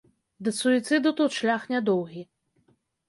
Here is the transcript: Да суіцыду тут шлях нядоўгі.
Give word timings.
Да 0.47 0.53
суіцыду 0.59 1.13
тут 1.19 1.37
шлях 1.41 1.67
нядоўгі. 1.75 2.27